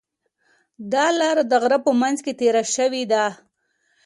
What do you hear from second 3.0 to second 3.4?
ده.